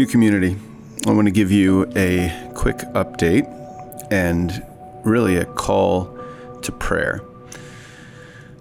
[0.00, 0.56] New community,
[1.06, 3.44] I want to give you a quick update
[4.10, 4.64] and
[5.04, 6.18] really a call
[6.62, 7.20] to prayer.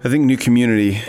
[0.04, 1.00] I think New Community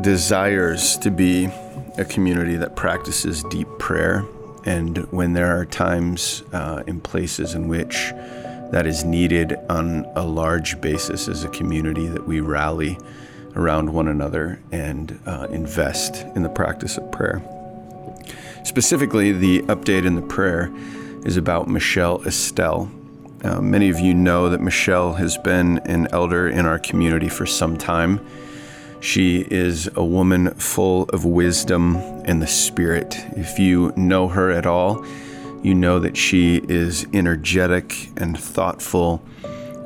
[0.00, 1.50] desires to be
[1.98, 4.24] a community that practices deep prayer.
[4.64, 8.12] And when there are times uh, in places in which
[8.72, 12.96] that is needed on a large basis as a community, that we rally
[13.54, 17.42] around one another and uh, invest in the practice of prayer.
[18.66, 20.72] Specifically, the update in the prayer
[21.24, 22.90] is about Michelle Estelle.
[23.44, 27.46] Uh, many of you know that Michelle has been an elder in our community for
[27.46, 28.18] some time.
[28.98, 31.94] She is a woman full of wisdom
[32.24, 33.16] and the Spirit.
[33.36, 35.06] If you know her at all,
[35.62, 39.22] you know that she is energetic and thoughtful.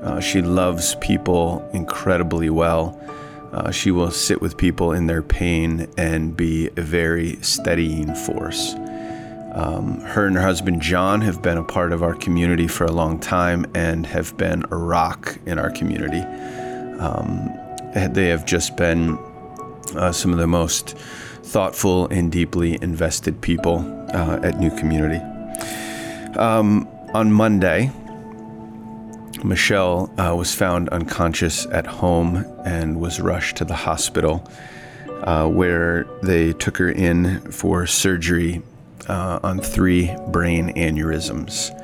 [0.02, 2.98] Uh, she loves people incredibly well.
[3.52, 8.74] Uh, she will sit with people in their pain and be a very steadying force.
[9.52, 12.92] Um, her and her husband John have been a part of our community for a
[12.92, 16.20] long time and have been a rock in our community.
[17.00, 17.50] Um,
[17.94, 19.18] they have just been
[19.96, 20.96] uh, some of the most
[21.42, 23.78] thoughtful and deeply invested people
[24.14, 25.18] uh, at New Community.
[26.38, 27.90] Um, on Monday,
[29.44, 34.48] Michelle uh, was found unconscious at home and was rushed to the hospital,
[35.22, 38.62] uh, where they took her in for surgery
[39.08, 41.76] uh, on three brain aneurysms.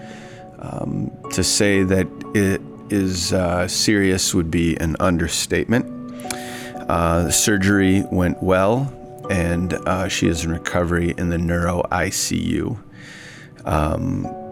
[0.59, 5.87] Um, to say that it is uh, serious would be an understatement.
[6.89, 8.93] Uh, the surgery went well,
[9.31, 12.79] and uh, she is in recovery in the neuro ICU.
[13.65, 14.46] Um,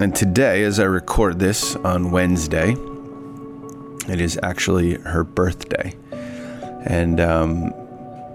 [0.00, 2.74] and today, as I record this on Wednesday,
[4.08, 5.94] it is actually her birthday.
[6.84, 7.72] And um,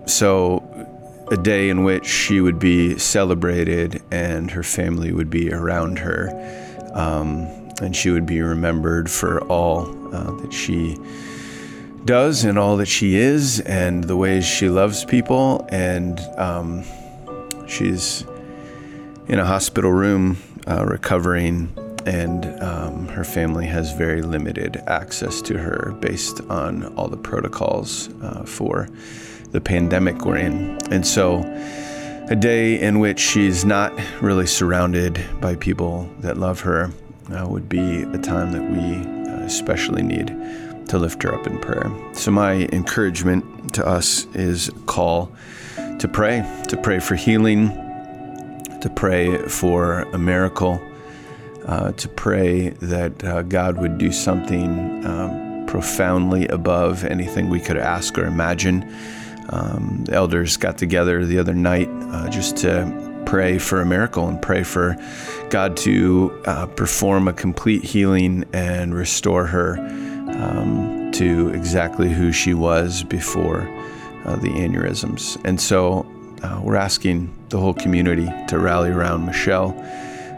[0.05, 0.63] so,
[1.31, 6.29] a day in which she would be celebrated and her family would be around her.
[6.93, 7.41] Um,
[7.81, 9.81] and she would be remembered for all
[10.15, 10.97] uh, that she
[12.05, 15.67] does and all that she is and the ways she loves people.
[15.69, 16.83] And um,
[17.67, 18.25] she's
[19.27, 20.37] in a hospital room
[20.69, 21.73] uh, recovering,
[22.05, 28.09] and um, her family has very limited access to her based on all the protocols
[28.21, 28.87] uh, for
[29.51, 30.77] the pandemic we're in.
[30.91, 31.41] And so,
[32.29, 33.91] a day in which she's not
[34.21, 36.91] really surrounded by people that love her
[37.33, 40.27] uh, would be a time that we uh, especially need
[40.87, 41.91] to lift her up in prayer.
[42.13, 45.31] So, my encouragement to us is call
[45.97, 47.88] to pray, to pray for healing
[48.81, 50.81] to pray for a miracle,
[51.65, 57.77] uh, to pray that uh, God would do something um, profoundly above anything we could
[57.77, 58.91] ask or imagine.
[59.49, 64.41] Um, elders got together the other night uh, just to pray for a miracle and
[64.41, 64.95] pray for
[65.49, 72.53] God to uh, perform a complete healing and restore her um, to exactly who she
[72.53, 73.61] was before
[74.25, 75.39] uh, the aneurysms.
[75.45, 76.05] And so
[76.43, 79.75] uh, we're asking the whole community to rally around Michelle.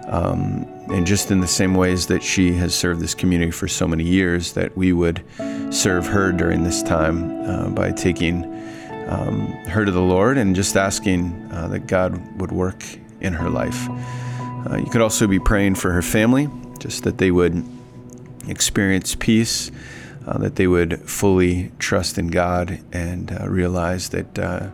[0.08, 3.88] Um, and just in the same ways that she has served this community for so
[3.88, 5.24] many years, that we would
[5.70, 8.44] serve her during this time uh, by taking
[9.08, 12.84] um, her to the Lord and just asking uh, that God would work
[13.22, 13.88] in her life.
[14.70, 17.66] Uh, you could also be praying for her family, just that they would
[18.48, 19.72] experience peace,
[20.28, 24.70] uh, that they would fully trust in God and uh, realize that uh,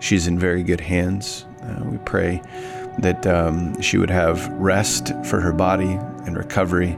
[0.00, 1.44] she's in very good hands.
[1.62, 2.42] Uh, we pray
[2.98, 5.92] that um, she would have rest for her body
[6.26, 6.96] and recovery,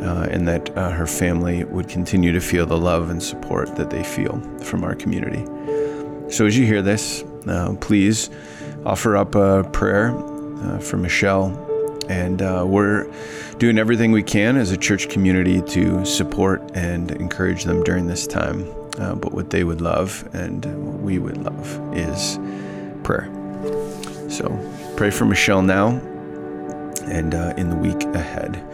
[0.00, 3.90] uh, and that uh, her family would continue to feel the love and support that
[3.90, 5.44] they feel from our community.
[6.30, 8.30] So, as you hear this, uh, please
[8.84, 10.16] offer up a prayer
[10.62, 11.64] uh, for Michelle.
[12.08, 13.06] And uh, we're
[13.58, 18.26] doing everything we can as a church community to support and encourage them during this
[18.26, 18.66] time.
[18.98, 22.38] Uh, but what they would love and what we would love is
[23.04, 23.30] prayer.
[24.28, 24.48] So
[24.96, 26.00] pray for Michelle now
[27.04, 28.64] and uh, in the week ahead.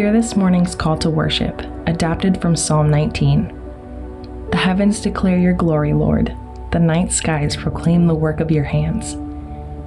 [0.00, 4.48] Hear this morning's call to worship, adapted from Psalm 19.
[4.50, 6.34] The heavens declare your glory, Lord.
[6.72, 9.16] The night skies proclaim the work of your hands.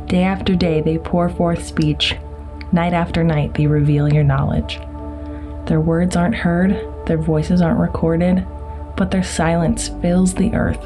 [0.07, 2.15] Day after day they pour forth speech.
[2.71, 4.77] Night after night they reveal your knowledge.
[5.65, 8.45] Their words aren't heard, their voices aren't recorded,
[8.95, 10.85] but their silence fills the earth.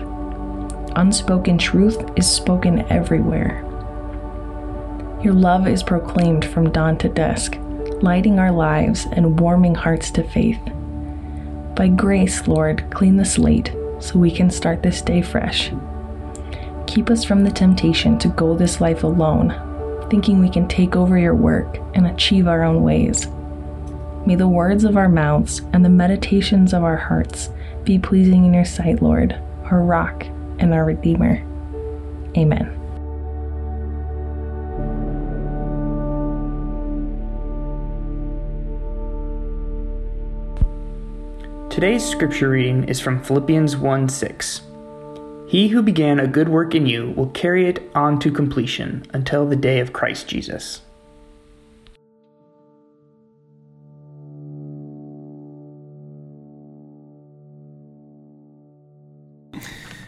[0.96, 3.62] Unspoken truth is spoken everywhere.
[5.22, 7.58] Your love is proclaimed from dawn to dusk,
[8.02, 10.60] lighting our lives and warming hearts to faith.
[11.76, 15.72] By grace, Lord, clean the slate so we can start this day fresh.
[16.88, 19.50] Keep us from the temptation to go this life alone,
[20.10, 23.28] thinking we can take over your work and achieve our own ways.
[24.26, 27.50] May the words of our mouths and the meditations of our hearts
[27.84, 29.34] be pleasing in your sight, Lord,
[29.66, 30.26] our rock
[30.60, 31.44] and our Redeemer.
[32.36, 32.87] Amen.
[41.78, 44.62] Today's scripture reading is from Philippians 1 6.
[45.48, 49.46] He who began a good work in you will carry it on to completion until
[49.46, 50.82] the day of Christ Jesus.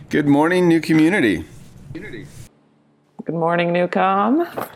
[0.09, 1.45] Good morning, new community.
[1.93, 2.25] Good
[3.27, 4.69] morning, Newcom.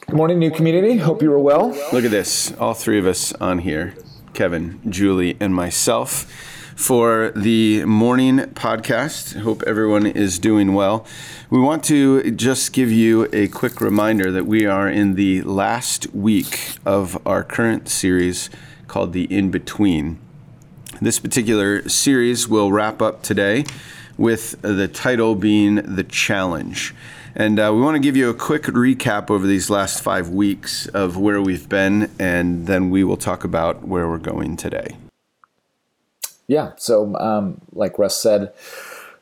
[0.00, 0.96] Good morning, new community.
[0.96, 1.68] Hope you are well.
[1.92, 3.94] Look at this, all three of us on here
[4.34, 6.30] Kevin, Julie, and myself
[6.74, 9.40] for the morning podcast.
[9.40, 11.06] Hope everyone is doing well.
[11.50, 16.12] We want to just give you a quick reminder that we are in the last
[16.12, 18.50] week of our current series
[18.88, 20.18] called The In Between.
[21.00, 23.64] This particular series will wrap up today
[24.16, 26.92] with the title being The Challenge.
[27.36, 30.86] And uh, we want to give you a quick recap over these last five weeks
[30.88, 34.96] of where we've been, and then we will talk about where we're going today.
[36.46, 38.52] Yeah, so um, like Russ said,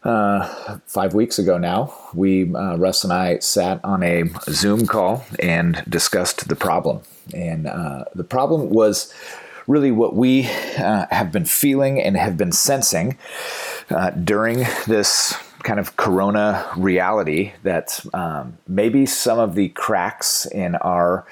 [0.05, 5.25] uh, five weeks ago now, we, uh, Russ and I, sat on a Zoom call
[5.39, 7.03] and discussed the problem.
[7.33, 9.15] And uh, the problem was
[9.67, 13.17] really what we uh, have been feeling and have been sensing
[13.91, 20.77] uh, during this kind of corona reality that um, maybe some of the cracks in
[20.77, 21.27] our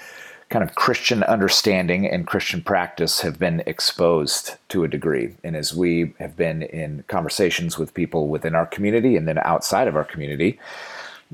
[0.50, 5.36] kind of Christian understanding and Christian practice have been exposed to a degree.
[5.44, 9.86] And as we have been in conversations with people within our community and then outside
[9.86, 10.58] of our community,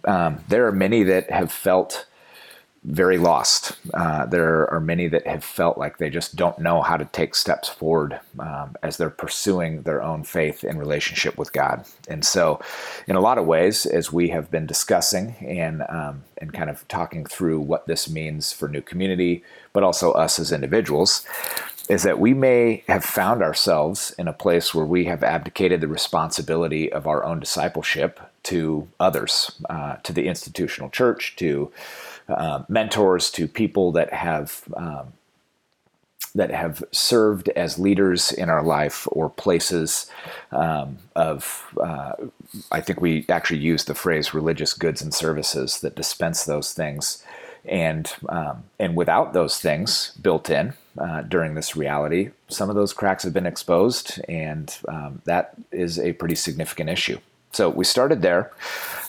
[0.05, 2.07] um, there are many that have felt
[2.87, 3.77] very lost.
[3.93, 7.35] Uh, there are many that have felt like they just don't know how to take
[7.35, 11.85] steps forward um, as they're pursuing their own faith in relationship with God.
[12.09, 12.61] And so,
[13.09, 16.87] in a lot of ways, as we have been discussing and um, and kind of
[16.87, 21.26] talking through what this means for new community, but also us as individuals,
[21.88, 25.88] is that we may have found ourselves in a place where we have abdicated the
[25.88, 31.71] responsibility of our own discipleship to others, uh, to the institutional church, to
[32.28, 35.12] uh, mentors to people that have um,
[36.35, 40.11] that have served as leaders in our life or places
[40.52, 42.12] um, of, uh,
[42.71, 47.25] I think we actually use the phrase religious goods and services that dispense those things.
[47.64, 52.93] And, um, and without those things built in uh, during this reality, some of those
[52.93, 57.19] cracks have been exposed, and um, that is a pretty significant issue.
[57.53, 58.53] So we started there.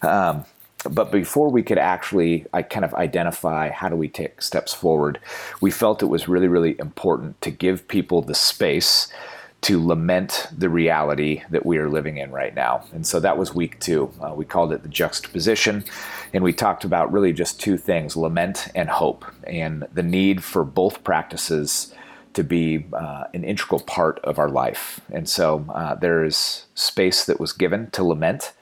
[0.01, 0.45] Um,
[0.89, 5.19] but before we could actually I kind of identify how do we take steps forward,
[5.59, 9.11] we felt it was really, really important to give people the space
[9.61, 12.83] to lament the reality that we are living in right now.
[12.93, 14.11] And so that was week two.
[14.21, 15.83] Uh, we called it the juxtaposition.
[16.33, 20.63] And we talked about really just two things lament and hope, and the need for
[20.63, 21.93] both practices
[22.33, 25.01] to be uh, an integral part of our life.
[25.11, 28.53] And so uh, there is space that was given to lament.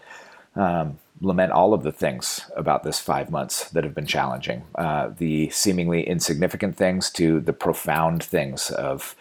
[0.56, 5.10] Um, lament all of the things about this five months that have been challenging uh,
[5.18, 9.16] the seemingly insignificant things to the profound things of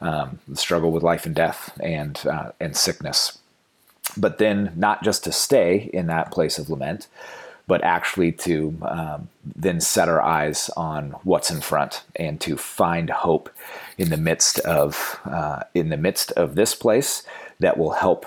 [0.00, 3.38] um, the struggle with life and death and, uh, and sickness.
[4.16, 7.08] But then, not just to stay in that place of lament,
[7.66, 13.08] but actually to um, then set our eyes on what's in front and to find
[13.08, 13.48] hope
[13.96, 17.22] in the midst of uh, in the midst of this place
[17.60, 18.26] that will help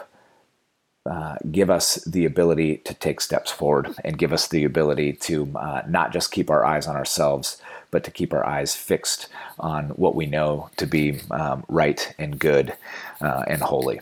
[1.09, 5.51] uh, give us the ability to take steps forward and give us the ability to
[5.55, 7.61] uh, not just keep our eyes on ourselves,
[7.91, 9.27] but to keep our eyes fixed
[9.59, 12.73] on what we know to be um, right and good
[13.21, 14.01] uh, and holy.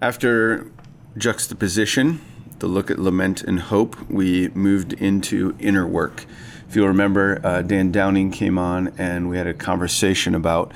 [0.00, 0.70] After
[1.16, 2.20] juxtaposition,
[2.58, 6.26] the look at lament and hope, we moved into inner work.
[6.68, 10.72] If you'll remember, uh, Dan Downing came on and we had a conversation about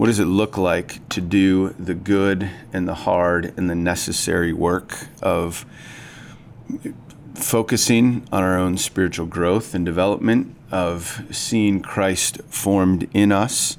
[0.00, 4.50] what does it look like to do the good and the hard and the necessary
[4.50, 5.66] work of
[7.34, 13.76] focusing on our own spiritual growth and development, of seeing Christ formed in us.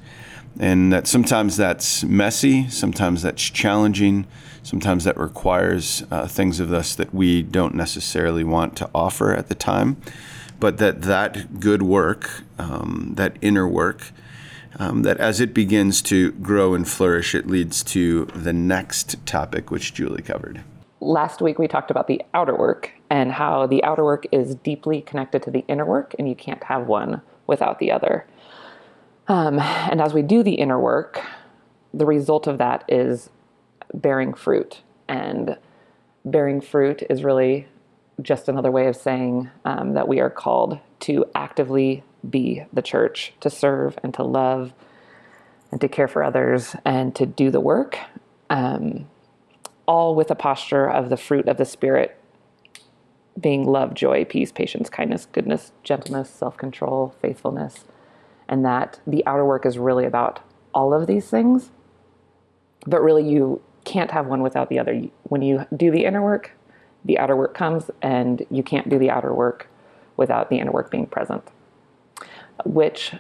[0.60, 4.28] And that sometimes that's messy, sometimes that's challenging,
[4.62, 9.50] sometimes that requires uh, things of us that we don't necessarily want to offer at
[9.50, 10.00] the time.
[10.60, 14.12] But that that good work, um, that inner work,
[14.82, 19.70] um, that as it begins to grow and flourish, it leads to the next topic,
[19.70, 20.64] which Julie covered.
[21.00, 25.02] Last week we talked about the outer work and how the outer work is deeply
[25.02, 28.26] connected to the inner work, and you can't have one without the other.
[29.28, 31.22] Um, and as we do the inner work,
[31.94, 33.30] the result of that is
[33.94, 34.82] bearing fruit.
[35.08, 35.58] And
[36.26, 37.68] bearing fruit is really
[38.20, 43.34] just another way of saying um, that we are called to actively be the church,
[43.40, 44.74] to serve and to love
[45.72, 47.98] and to care for others and to do the work,
[48.50, 49.08] um,
[49.88, 52.18] all with a posture of the fruit of the Spirit
[53.40, 57.86] being love, joy, peace, patience, kindness, goodness, gentleness, self control, faithfulness.
[58.48, 60.42] And that the outer work is really about
[60.74, 61.72] all of these things.
[62.86, 65.02] But really, you can't have one without the other.
[65.24, 66.52] When you do the inner work,
[67.06, 69.68] the outer work comes, and you can't do the outer work
[70.18, 71.44] without the inner work being present.
[72.66, 73.14] Which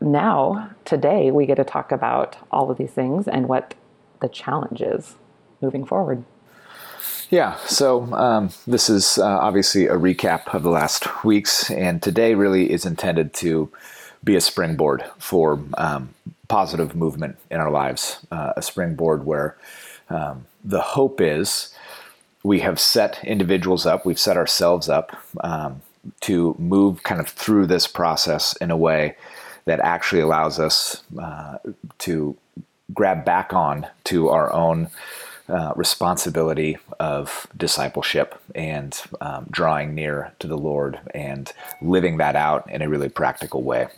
[0.00, 3.74] now, today, we get to talk about all of these things and what
[4.20, 5.16] the challenge is
[5.60, 6.24] moving forward.
[7.28, 12.34] Yeah, so um, this is uh, obviously a recap of the last weeks, and today
[12.34, 13.70] really is intended to
[14.24, 16.14] be a springboard for um,
[16.48, 19.56] positive movement in our lives, uh, a springboard where
[20.08, 21.72] um, the hope is
[22.42, 25.82] we have set individuals up, we've set ourselves up um,
[26.20, 29.16] to move kind of through this process in a way
[29.64, 31.58] that actually allows us uh,
[31.98, 32.36] to
[32.94, 34.90] grab back on to our own
[35.48, 41.52] uh, responsibility of discipleship and um, drawing near to the Lord and
[41.82, 43.88] living that out in a really practical way.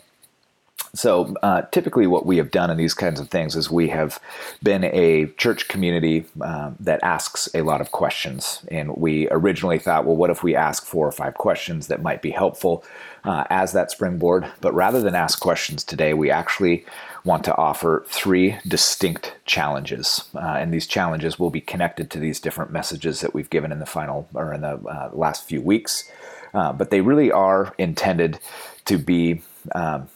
[0.95, 4.19] So, uh, typically, what we have done in these kinds of things is we have
[4.61, 8.63] been a church community um, that asks a lot of questions.
[8.69, 12.21] And we originally thought, well, what if we ask four or five questions that might
[12.21, 12.83] be helpful
[13.23, 14.45] uh, as that springboard?
[14.61, 16.85] But rather than ask questions today, we actually
[17.23, 20.25] want to offer three distinct challenges.
[20.35, 23.79] Uh, and these challenges will be connected to these different messages that we've given in
[23.79, 26.07] the final or in the uh, last few weeks.
[26.53, 28.37] Uh, but they really are intended
[28.85, 29.41] to be.
[29.73, 30.07] Um,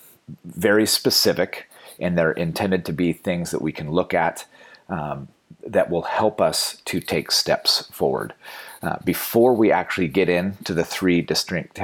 [0.45, 1.69] very specific,
[1.99, 4.45] and they're intended to be things that we can look at
[4.89, 5.27] um,
[5.65, 8.33] that will help us to take steps forward.
[8.81, 11.79] Uh, before we actually get into the three distinct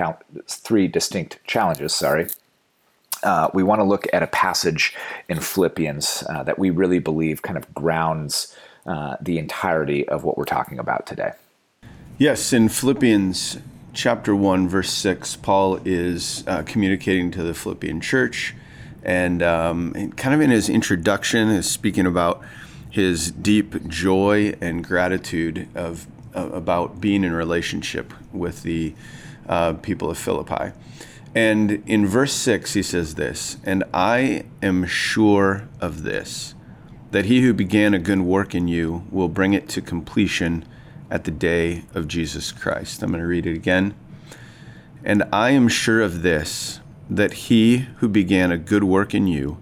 [0.48, 2.28] three distinct challenges, sorry,
[3.24, 4.94] uh, we want to look at a passage
[5.28, 10.38] in Philippians uh, that we really believe kind of grounds uh, the entirety of what
[10.38, 11.32] we're talking about today.
[12.18, 13.58] Yes, in Philippians
[13.94, 18.56] chapter 1, verse 6, Paul is uh, communicating to the Philippian church.
[19.04, 22.42] And um, kind of in his introduction, is speaking about
[22.90, 28.96] his deep joy and gratitude of about being in relationship with the
[29.48, 30.72] uh, people of Philippi.
[31.36, 36.56] And in verse 6, he says this And I am sure of this,
[37.12, 40.66] that he who began a good work in you will bring it to completion
[41.10, 43.02] at the day of Jesus Christ.
[43.02, 43.94] I'm going to read it again.
[45.04, 46.80] And I am sure of this,
[47.10, 49.58] that he who began a good work in you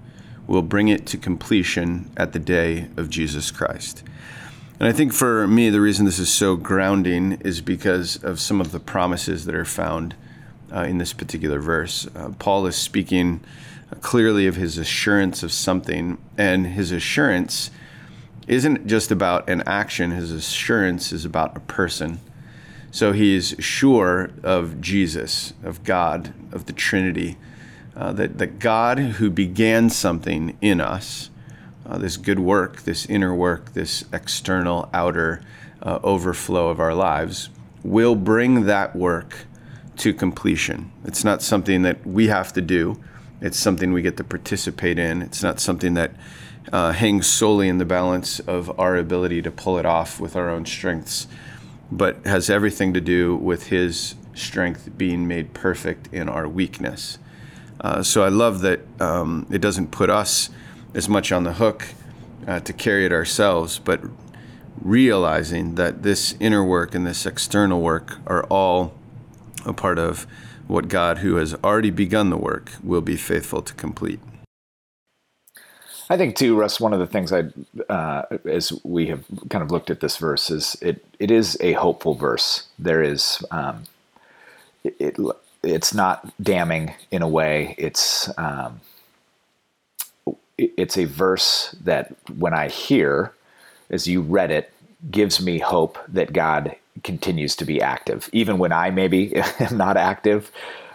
[0.48, 4.04] will bring it to completion at the day of Jesus Christ.
[4.80, 8.60] And I think for me, the reason this is so grounding is because of some
[8.60, 10.16] of the promises that are found
[10.74, 12.08] uh, in this particular verse.
[12.16, 13.42] Uh, Paul is speaking
[14.00, 17.70] clearly of his assurance of something, and his assurance
[18.52, 22.20] isn't just about an action, his assurance is about a person.
[22.92, 27.38] So he's sure of Jesus, of God, of the Trinity,
[27.96, 31.30] uh, that, that God who began something in us,
[31.86, 35.42] uh, this good work, this inner work, this external, outer
[35.82, 37.50] uh, overflow of our lives,
[37.84, 39.46] will bring that work
[39.96, 40.92] to completion.
[41.06, 43.02] It's not something that we have to do,
[43.40, 45.22] it's something we get to participate in.
[45.22, 46.12] It's not something that
[46.72, 50.50] uh, hangs solely in the balance of our ability to pull it off with our
[50.50, 51.28] own strengths,
[51.92, 57.18] but has everything to do with His strength being made perfect in our weakness.
[57.82, 60.50] Uh, so I love that um, it doesn't put us
[60.94, 61.88] as much on the hook
[62.48, 64.02] uh, to carry it ourselves, but
[64.82, 68.94] realizing that this inner work and this external work are all
[69.66, 70.26] a part of
[70.68, 74.20] what God, who has already begun the work, will be faithful to complete.
[76.12, 76.78] I think too, Russ.
[76.78, 77.46] One of the things I,
[77.88, 81.72] uh, as we have kind of looked at this verse, is it it is a
[81.72, 82.68] hopeful verse.
[82.78, 83.86] There is, um,
[84.84, 85.18] it, it,
[85.64, 87.76] it's not damning in a way.
[87.78, 88.82] It's um,
[90.58, 93.34] it, it's a verse that when I hear,
[93.90, 94.74] as you read it,
[95.12, 96.76] gives me hope that God
[97.06, 100.52] continues to be active, even when I maybe am not active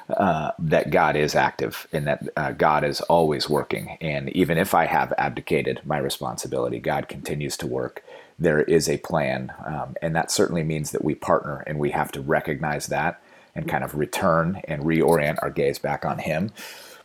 [0.09, 3.99] uh, that God is active and that uh, God is always working.
[4.01, 8.05] And even if I have abdicated my responsibility, God continues to work.
[8.39, 9.53] There is a plan.
[9.65, 13.21] Um, and that certainly means that we partner and we have to recognize that
[13.55, 16.53] and kind of return and reorient our gaze back on Him.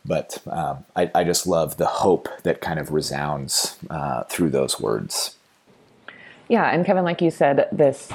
[0.04, 4.80] But um, I, I, just love the hope that kind of resounds uh, through those
[4.80, 5.36] words.
[6.48, 6.68] Yeah.
[6.70, 8.12] And Kevin, like you said, this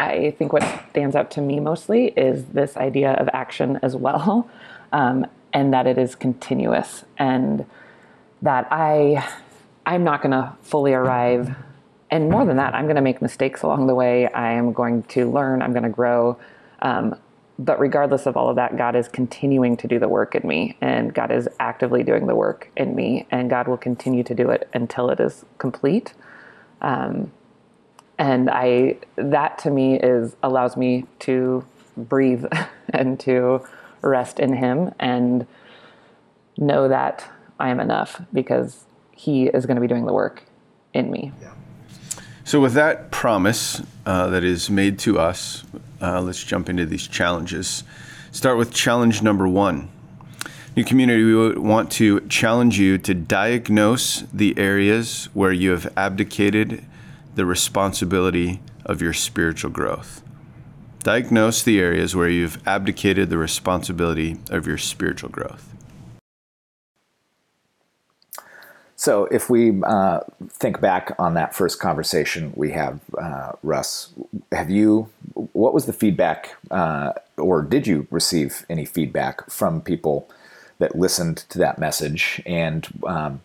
[0.00, 4.50] I think what stands out to me mostly is this idea of action as well,
[4.92, 7.66] um, and that it is continuous, and
[8.42, 9.28] that I
[9.84, 11.54] I'm not going to fully arrive,
[12.10, 14.26] and more than that, I'm going to make mistakes along the way.
[14.28, 15.62] I am going to learn.
[15.62, 16.38] I'm going to grow.
[16.80, 17.16] Um,
[17.58, 20.78] but regardless of all of that, God is continuing to do the work in me,
[20.80, 24.48] and God is actively doing the work in me, and God will continue to do
[24.48, 26.14] it until it is complete.
[26.80, 27.32] Um,
[28.20, 31.64] and I that to me is allows me to
[31.96, 32.44] breathe
[32.90, 33.66] and to
[34.02, 35.46] rest in him and
[36.56, 40.44] know that I am enough because he is going to be doing the work
[40.92, 41.32] in me.
[41.40, 41.52] Yeah.
[42.44, 45.64] So, with that promise uh, that is made to us,
[46.02, 47.84] uh, let's jump into these challenges.
[48.32, 49.88] Start with challenge number one.
[50.76, 56.84] New community, we want to challenge you to diagnose the areas where you have abdicated
[57.34, 60.22] the responsibility of your spiritual growth.
[61.02, 65.70] Diagnose the areas where you've abdicated the responsibility of your spiritual growth.
[68.96, 74.12] So, if we uh, think back on that first conversation we have, uh, Russ,
[74.52, 75.08] have you?
[75.32, 80.28] What was the feedback, uh, or did you receive any feedback from people
[80.80, 82.42] that listened to that message?
[82.44, 83.40] And um,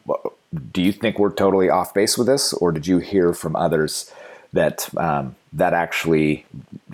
[0.72, 4.12] do you think we're totally off base with this, or did you hear from others
[4.54, 6.46] that um, that actually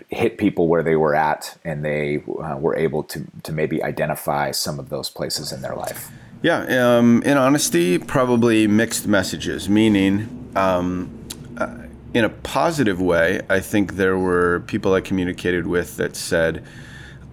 [0.09, 4.51] hit people where they were at, and they uh, were able to to maybe identify
[4.51, 6.11] some of those places in their life?
[6.41, 9.69] Yeah, um, in honesty, probably mixed messages.
[9.69, 11.11] Meaning, um,
[11.57, 11.77] uh,
[12.13, 16.63] in a positive way, I think there were people I communicated with that said,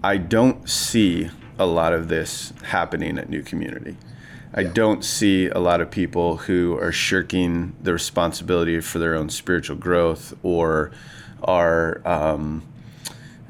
[0.03, 3.97] "I don't see a lot of this happening at New Community."
[4.53, 9.29] I don't see a lot of people who are shirking the responsibility for their own
[9.29, 10.91] spiritual growth or
[11.43, 12.63] are um,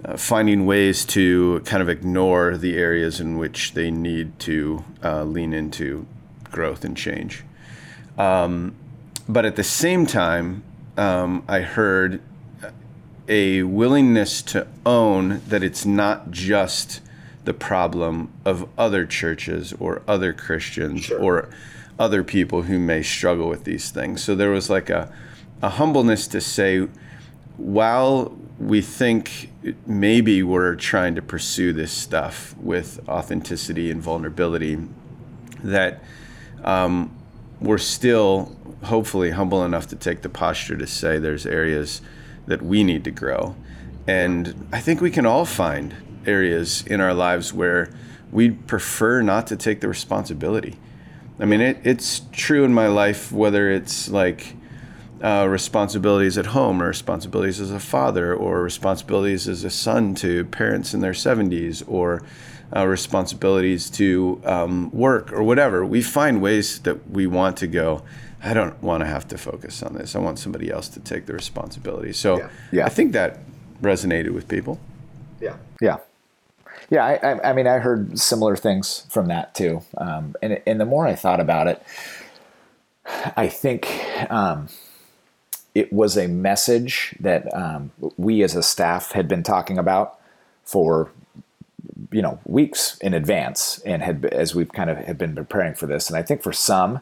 [0.04, 5.24] uh, finding ways to kind of ignore the areas in which they need to uh,
[5.24, 6.06] lean into
[6.46, 7.44] growth and change.
[8.18, 8.76] Um,
[9.28, 10.64] but at the same time,
[10.98, 12.22] um, I heard
[13.30, 17.00] a willingness to own that it's not just
[17.46, 21.20] the problem of other churches or other Christians sure.
[21.20, 21.50] or
[21.98, 24.24] other people who may struggle with these things.
[24.24, 25.12] So there was like a,
[25.62, 26.88] a humbleness to say,
[27.58, 29.50] while we think
[29.86, 34.78] maybe we're trying to pursue this stuff with authenticity and vulnerability,
[35.64, 36.02] that
[36.64, 37.16] um,
[37.60, 42.02] we're still hopefully humble enough to take the posture to say there's areas
[42.48, 43.56] that we need to grow.
[44.08, 45.94] And I think we can all find
[46.26, 47.92] areas in our lives where
[48.32, 50.78] we prefer not to take the responsibility.
[51.40, 54.56] I mean, it, it's true in my life, whether it's like
[55.22, 60.46] uh, responsibilities at home or responsibilities as a father or responsibilities as a son to
[60.46, 62.22] parents in their 70s or
[62.76, 65.86] uh, responsibilities to um, work or whatever.
[65.86, 68.04] We find ways that we want to go.
[68.44, 70.16] I don't want to have to focus on this.
[70.16, 72.14] I want somebody else to take the responsibility.
[72.14, 72.50] So yeah.
[72.72, 72.86] Yeah.
[72.86, 73.40] I think that
[73.82, 74.80] resonated with people.
[75.42, 75.56] Yeah.
[75.82, 75.98] Yeah.
[76.90, 79.82] Yeah, I, I, I, mean, I heard similar things from that too.
[79.98, 81.84] Um, and, and the more I thought about it,
[83.38, 83.88] I think
[84.30, 84.70] um,
[85.76, 90.20] it was a message that um, we as a staff had been talking about
[90.64, 91.12] for
[92.12, 95.86] you know weeks in advance and had as we've kind of had been preparing for
[95.86, 97.00] this and i think for some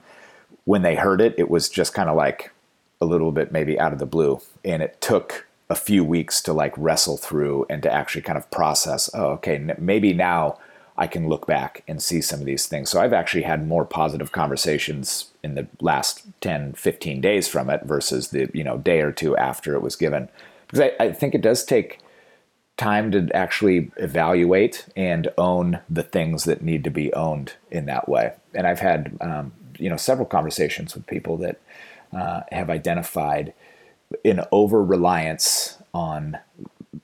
[0.66, 2.52] when they heard it it was just kind of like
[3.00, 6.54] a little bit maybe out of the blue and it took a few weeks to
[6.54, 10.58] like wrestle through and to actually kind of process oh okay maybe now
[10.98, 12.90] i can look back and see some of these things.
[12.90, 17.84] So i've actually had more positive conversations in the last 10 15 days from it
[17.84, 20.30] versus the you know day or two after it was given.
[20.68, 22.00] Because i, I think it does take
[22.78, 28.08] time to actually evaluate and own the things that need to be owned in that
[28.08, 28.34] way.
[28.54, 31.60] And i've had um, you know several conversations with people that
[32.14, 33.54] uh, have identified
[34.24, 36.38] an over reliance on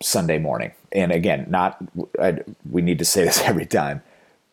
[0.01, 0.71] Sunday morning.
[0.91, 1.77] And again, not
[2.19, 2.39] I,
[2.69, 4.01] we need to say this every time.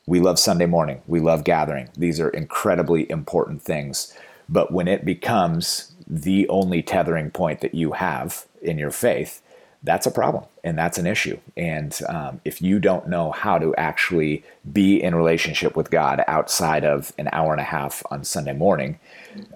[0.07, 1.03] We love Sunday morning.
[1.07, 1.89] We love gathering.
[1.97, 4.17] These are incredibly important things.
[4.49, 9.41] But when it becomes the only tethering point that you have in your faith,
[9.83, 11.39] that's a problem and that's an issue.
[11.57, 16.85] And um, if you don't know how to actually be in relationship with God outside
[16.85, 18.99] of an hour and a half on Sunday morning,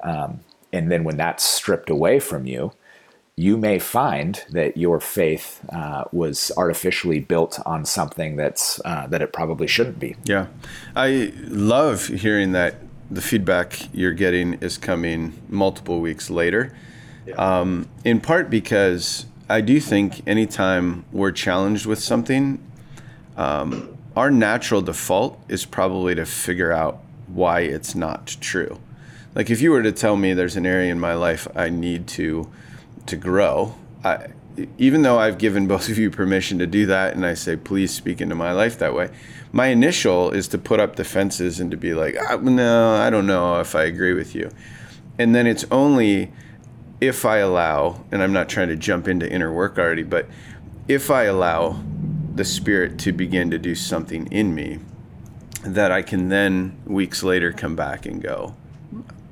[0.02, 0.40] um,
[0.72, 2.72] and then when that's stripped away from you,
[3.36, 9.22] you may find that your faith uh, was artificially built on something that's uh, that
[9.22, 10.16] it probably shouldn't be.
[10.24, 10.46] Yeah,
[10.94, 12.76] I love hearing that
[13.10, 16.74] the feedback you're getting is coming multiple weeks later.
[17.26, 17.34] Yeah.
[17.34, 22.62] Um, in part because I do think anytime we're challenged with something,
[23.36, 28.78] um, our natural default is probably to figure out why it's not true.
[29.34, 32.06] Like if you were to tell me there's an area in my life I need
[32.08, 32.48] to
[33.06, 34.28] to grow, I,
[34.78, 37.92] even though I've given both of you permission to do that, and I say please
[37.92, 39.10] speak into my life that way,
[39.52, 43.26] my initial is to put up defenses and to be like, ah, no, I don't
[43.26, 44.50] know if I agree with you,
[45.18, 46.32] and then it's only
[47.00, 50.28] if I allow, and I'm not trying to jump into inner work already, but
[50.88, 51.82] if I allow
[52.34, 54.78] the Spirit to begin to do something in me,
[55.62, 58.54] that I can then weeks later come back and go,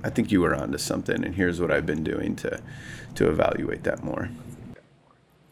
[0.04, 2.60] I think you were onto something, and here's what I've been doing to
[3.14, 4.30] to evaluate that more.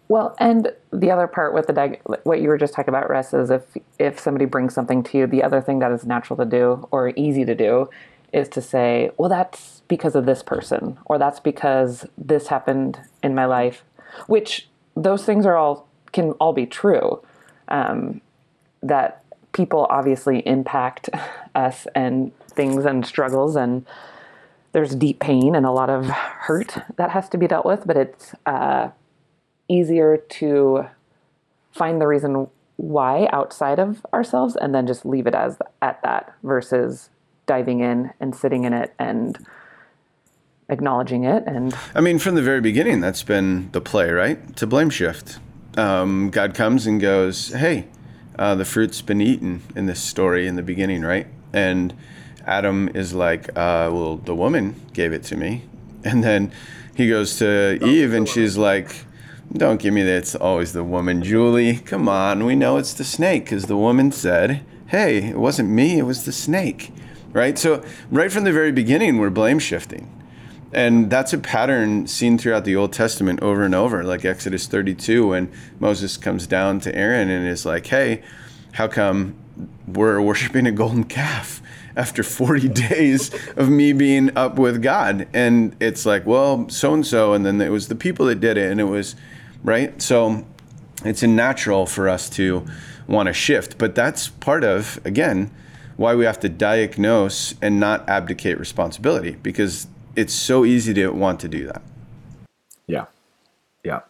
[0.08, 3.48] Well, and the other part with the what you were just talking about, Russ, is
[3.48, 3.62] if
[3.98, 7.10] if somebody brings something to you, the other thing that is natural to do or
[7.10, 7.88] easy to do
[8.32, 13.36] is to say, well, that's because of this person, or that's because this happened in
[13.36, 13.84] my life,
[14.26, 17.22] which those things are all can all be true.
[17.68, 18.20] Um,
[18.82, 21.08] that people obviously impact
[21.54, 23.86] us and things and struggles and
[24.72, 27.96] there's deep pain and a lot of hurt that has to be dealt with, but
[27.96, 28.90] it's uh,
[29.68, 30.86] easier to
[31.72, 36.34] find the reason why outside of ourselves and then just leave it as at that
[36.42, 37.10] versus
[37.46, 39.44] diving in and sitting in it and
[40.68, 44.56] acknowledging it and i mean from the very beginning that's been the play right?
[44.56, 45.38] To blame shift.
[45.76, 47.86] Um, god comes and goes hey
[48.38, 51.26] uh, the fruit's been eaten in this story in the beginning right?
[51.52, 51.94] And
[52.50, 55.62] adam is like uh, well the woman gave it to me.
[56.02, 56.50] And then
[56.94, 59.04] he goes to eve and she's like
[59.52, 61.76] don't give me that it's always the woman julie.
[61.76, 62.46] Come on.
[62.46, 66.24] We know it's the snake because the woman said hey it wasn't me it was
[66.24, 66.92] the snake.
[67.32, 67.56] Right?
[67.58, 70.10] So, right from the very beginning, we're blame shifting.
[70.72, 75.28] And that's a pattern seen throughout the Old Testament over and over, like Exodus 32,
[75.28, 78.22] when Moses comes down to Aaron and is like, hey,
[78.72, 79.36] how come
[79.86, 81.60] we're worshiping a golden calf
[82.00, 85.28] after 40 days of me being up with God?
[85.34, 87.34] And it's like, well, so and so.
[87.34, 88.70] And then it was the people that did it.
[88.70, 89.16] And it was,
[89.62, 90.00] right?
[90.00, 90.46] So
[91.04, 92.66] it's natural for us to
[93.06, 93.76] want to shift.
[93.76, 95.50] But that's part of, again,
[95.96, 99.86] why we have to diagnose and not abdicate responsibility because
[100.16, 101.82] it's so easy to want to do that.
[102.86, 103.06] Yeah.
[103.84, 104.00] Yeah.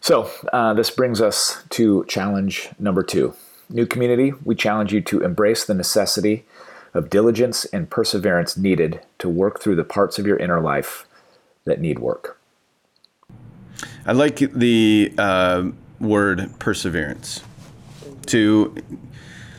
[0.00, 3.34] So, uh, this brings us to challenge number two.
[3.72, 6.44] New community, we challenge you to embrace the necessity
[6.92, 11.06] of diligence and perseverance needed to work through the parts of your inner life
[11.64, 12.36] that need work.
[14.04, 15.68] I like the uh,
[16.00, 17.42] word perseverance.
[18.26, 18.74] To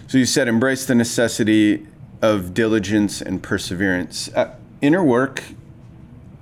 [0.08, 1.88] so you said embrace the necessity
[2.22, 4.30] of diligence and perseverance.
[4.36, 5.44] Uh, inner work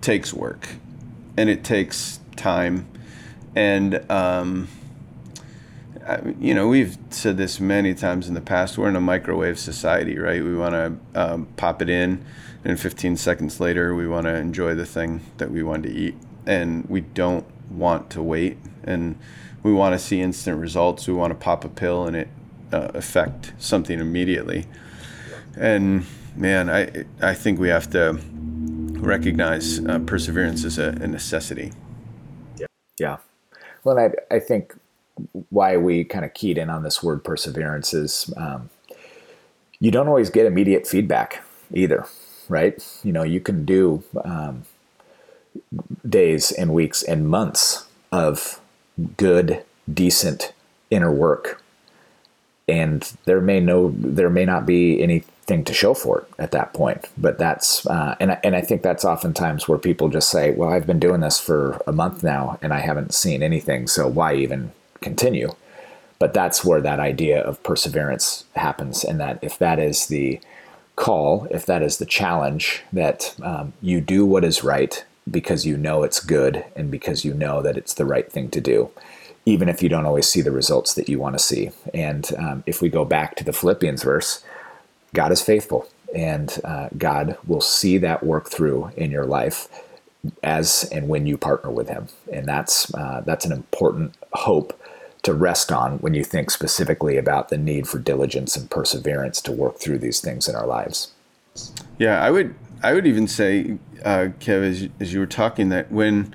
[0.02, 0.70] takes work,
[1.38, 2.88] and it takes time,
[3.56, 4.68] and um,
[6.40, 8.78] you know we've said this many times in the past.
[8.78, 10.44] We're in a microwave society, right?
[10.44, 12.24] We want to um, pop it in,
[12.64, 16.16] and 15 seconds later, we want to enjoy the thing that we want to eat,
[16.46, 19.18] and we don't want to wait, and
[19.64, 21.08] we want to see instant results.
[21.08, 22.28] We want to pop a pill and it
[22.72, 24.66] uh, affect something immediately.
[25.58, 28.20] And man, I I think we have to
[29.00, 31.72] recognize uh, perseverance as a, a, necessity.
[32.58, 32.68] Yeah.
[33.00, 33.18] Yeah.
[33.84, 34.76] Well, I I think
[35.50, 38.70] why we kind of keyed in on this word perseverance is um,
[39.80, 42.06] you don't always get immediate feedback either,
[42.48, 42.86] right?
[43.04, 44.64] You know, you can do um,
[46.08, 48.60] days and weeks and months of
[49.18, 50.54] good, decent
[50.92, 51.62] inner work
[52.70, 56.74] and there may no there may not be anything to show for it at that
[56.74, 60.70] point but that's uh, and, and i think that's oftentimes where people just say well
[60.70, 64.34] i've been doing this for a month now and i haven't seen anything so why
[64.36, 64.72] even
[65.02, 65.54] continue
[66.20, 70.40] but that's where that idea of perseverance happens and that if that is the
[70.98, 75.78] call, if that is the challenge, that um, you do what is right because you
[75.78, 78.92] know it's good and because you know that it's the right thing to do,
[79.46, 81.72] even if you don't always see the results that you want to see.
[81.94, 84.44] And um, if we go back to the Philippians verse,
[85.14, 89.70] God is faithful and uh, God will see that work through in your life
[90.44, 92.08] as and when you partner with Him.
[92.34, 94.79] And that's, uh, that's an important hope
[95.24, 99.52] to rest on when you think specifically about the need for diligence and perseverance to
[99.52, 101.12] work through these things in our lives.
[101.98, 105.70] Yeah, I would I would even say, uh, Kev, as you, as you were talking,
[105.70, 106.34] that when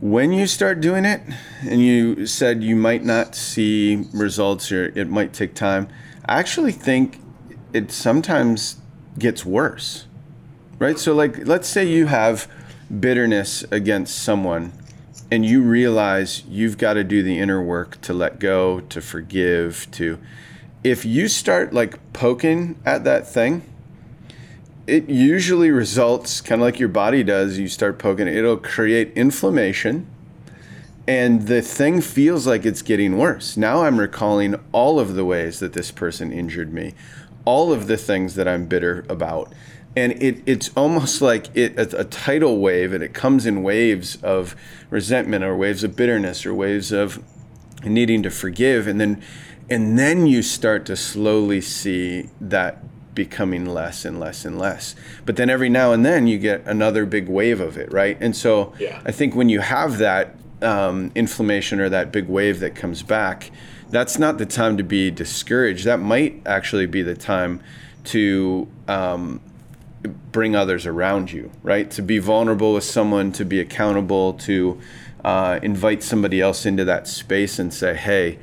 [0.00, 1.22] when you start doing it,
[1.62, 5.88] and you said you might not see results or it might take time,
[6.26, 7.20] I actually think
[7.72, 8.76] it sometimes
[9.18, 10.06] gets worse,
[10.78, 10.98] right?
[10.98, 12.46] So, like, let's say you have
[13.00, 14.72] bitterness against someone
[15.30, 19.88] and you realize you've got to do the inner work to let go, to forgive,
[19.92, 20.18] to
[20.84, 23.62] if you start like poking at that thing,
[24.86, 27.58] it usually results kind of like your body does.
[27.58, 30.06] You start poking it, it'll create inflammation
[31.08, 33.56] and the thing feels like it's getting worse.
[33.56, 36.94] Now I'm recalling all of the ways that this person injured me,
[37.44, 39.52] all of the things that I'm bitter about
[39.96, 44.16] and it, it's almost like it, it's a tidal wave and it comes in waves
[44.22, 44.54] of
[44.90, 47.22] resentment or waves of bitterness or waves of
[47.82, 48.86] needing to forgive.
[48.86, 49.22] And then
[49.68, 54.94] and then you start to slowly see that becoming less and less and less.
[55.24, 58.16] But then every now and then you get another big wave of it right?
[58.20, 59.00] And so yeah.
[59.04, 63.50] i think when you have that um, inflammation or that big wave that comes back
[63.90, 65.84] that's not the time to be discouraged.
[65.84, 67.60] That might actually be the time
[68.04, 69.40] to um,
[70.06, 71.90] bring others around you, right?
[71.92, 74.80] To be vulnerable with someone, to be accountable, to
[75.24, 78.38] uh, invite somebody else into that space and say, hey,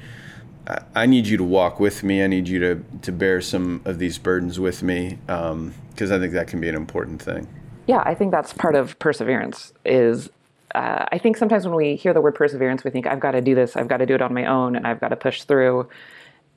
[0.96, 2.24] I need you to walk with me.
[2.24, 6.20] I need you to, to bear some of these burdens with me because um, I
[6.20, 7.48] think that can be an important thing.
[7.86, 9.74] Yeah, I think that's part of perseverance.
[9.84, 10.30] Is
[10.74, 13.42] uh, I think sometimes when we hear the word perseverance, we think I've got to
[13.42, 15.44] do this, I've got to do it on my own, and I've got to push
[15.44, 15.90] through.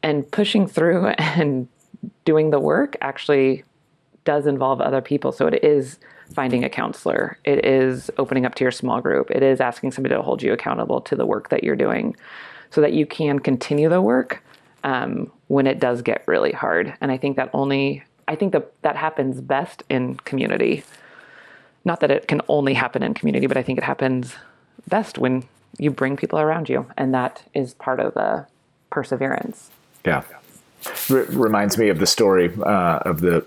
[0.03, 1.69] And pushing through and
[2.25, 3.65] doing the work actually
[4.27, 5.33] does involve other people.
[5.33, 5.99] So it is
[6.35, 10.15] finding a counselor, it is opening up to your small group, it is asking somebody
[10.15, 12.15] to hold you accountable to the work that you're doing
[12.71, 14.43] so that you can continue the work
[14.85, 16.93] um, when it does get really hard.
[17.01, 20.85] And I think that only, I think that that happens best in community.
[21.85, 24.35] Not that it can only happen in community, but I think it happens
[24.89, 25.45] best when
[25.79, 26.87] you bring people around you.
[26.97, 28.47] And that is part of the
[28.91, 29.71] perseverance.
[30.05, 30.25] Yeah.
[31.11, 33.45] R- reminds me of the story uh, of the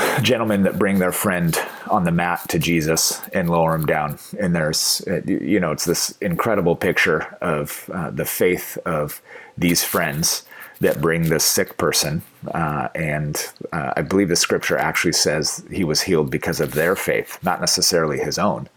[0.22, 1.58] gentlemen that bring their friend
[1.90, 4.18] on the mat to Jesus and lower him down.
[4.38, 9.20] And there's, uh, you know, it's this incredible picture of uh, the faith of
[9.56, 10.44] these friends
[10.80, 12.22] that bring this sick person.
[12.52, 16.96] Uh, and uh, I believe the scripture actually says he was healed because of their
[16.96, 18.68] faith, not necessarily his own.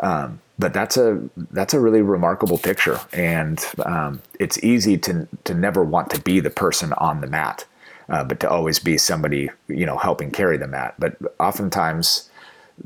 [0.00, 5.54] Um, but that's a that's a really remarkable picture, and um, it's easy to to
[5.54, 7.64] never want to be the person on the mat
[8.08, 10.94] uh, but to always be somebody you know helping carry the mat.
[10.98, 12.30] But oftentimes,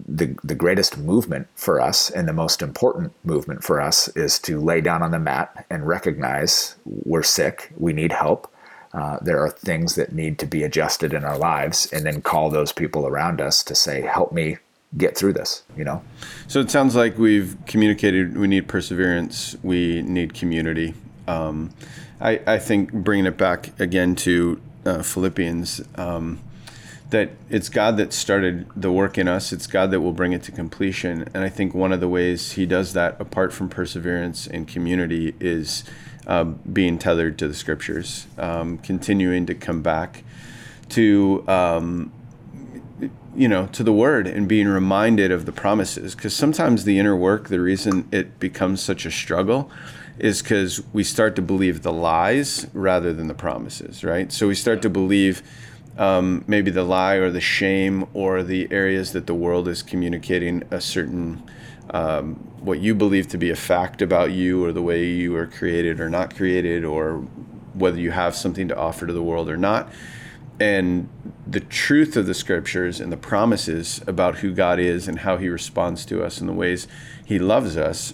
[0.06, 4.60] the the greatest movement for us and the most important movement for us is to
[4.60, 8.52] lay down on the mat and recognize we're sick, we need help.
[8.94, 12.48] Uh, there are things that need to be adjusted in our lives, and then call
[12.48, 14.56] those people around us to say, "Help me
[14.96, 16.02] get through this." You know.
[16.46, 18.36] So it sounds like we've communicated.
[18.38, 19.56] We need perseverance.
[19.62, 20.94] We need community.
[21.26, 21.70] Um,
[22.20, 26.40] I, I think bringing it back again to uh, Philippians um,
[27.10, 29.52] that it's God that started the work in us.
[29.52, 31.28] It's God that will bring it to completion.
[31.32, 35.34] And I think one of the ways He does that, apart from perseverance and community,
[35.40, 35.84] is
[36.26, 40.22] uh, being tethered to the Scriptures, um, continuing to come back
[40.90, 41.44] to.
[41.48, 42.12] Um,
[43.36, 46.16] you know, to the word and being reminded of the promises.
[46.16, 49.70] Because sometimes the inner work, the reason it becomes such a struggle
[50.18, 54.32] is because we start to believe the lies rather than the promises, right?
[54.32, 55.42] So we start to believe
[55.96, 60.62] um, maybe the lie or the shame or the areas that the world is communicating
[60.70, 61.42] a certain
[61.90, 65.46] um, what you believe to be a fact about you or the way you are
[65.46, 67.18] created or not created or
[67.74, 69.90] whether you have something to offer to the world or not.
[70.60, 71.08] And
[71.46, 75.48] the truth of the scriptures and the promises about who God is and how he
[75.48, 76.88] responds to us and the ways
[77.24, 78.12] he loves us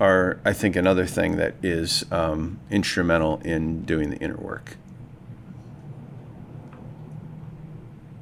[0.00, 4.76] are, I think, another thing that is um, instrumental in doing the inner work.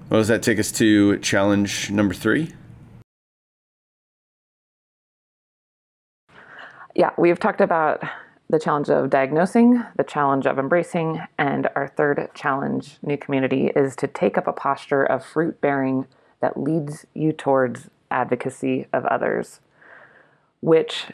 [0.09, 2.53] Well, does that take us to challenge number three?
[6.95, 8.03] Yeah, we've talked about
[8.49, 13.97] the challenge of diagnosing, the challenge of embracing, and our third challenge, new community, is
[13.97, 16.07] to take up a posture of fruit bearing
[16.41, 19.61] that leads you towards advocacy of others,
[20.61, 21.07] which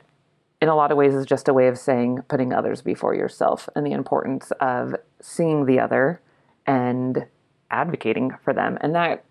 [0.62, 3.68] in a lot of ways is just a way of saying putting others before yourself
[3.74, 6.20] and the importance of seeing the other
[6.68, 7.26] and
[7.72, 8.78] advocating for them.
[8.80, 9.24] And that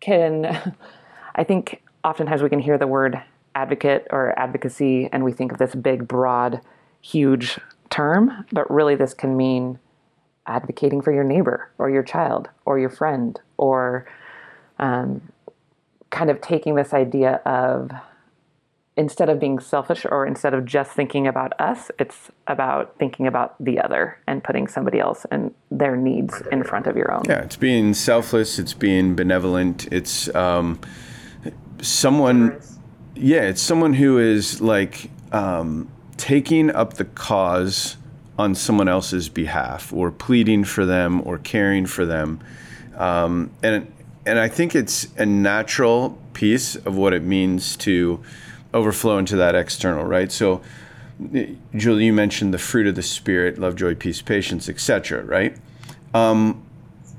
[0.00, 0.74] can,
[1.36, 3.22] I think, oftentimes we can hear the word
[3.54, 6.60] advocate or advocacy and we think of this big, broad,
[7.00, 9.78] huge term, but really this can mean
[10.48, 14.04] advocating for your neighbor or your child or your friend or
[14.80, 15.22] um,
[16.10, 17.92] kind of taking this idea of
[18.96, 23.54] instead of being selfish or instead of just thinking about us, it's about thinking about
[23.62, 27.22] the other and putting somebody else and their needs in front of your own.
[27.26, 30.78] Yeah, it's being selfless, it's being benevolent, it's um,
[31.80, 32.60] someone,
[33.14, 37.96] yeah, it's someone who is like, um, taking up the cause
[38.38, 42.40] on someone else's behalf or pleading for them or caring for them.
[42.96, 43.90] Um, and,
[44.26, 48.22] and I think it's a natural piece of what it means to
[48.74, 50.30] overflow into that external, right?
[50.30, 50.62] So,
[51.74, 55.56] Julie, you mentioned the fruit of the spirit, love, joy, peace, patience, etc., right?
[56.14, 56.62] Um,